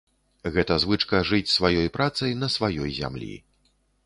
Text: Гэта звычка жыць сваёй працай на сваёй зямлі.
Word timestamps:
Гэта 0.55 0.77
звычка 0.83 1.19
жыць 1.31 1.53
сваёй 1.57 1.91
працай 1.99 2.31
на 2.41 2.53
сваёй 2.57 2.89
зямлі. 2.99 3.31